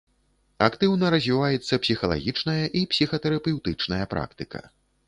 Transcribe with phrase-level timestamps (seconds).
[0.67, 4.69] Актыўна развіваецца псіхалагічная і псіхатэрапеўтычная практыка.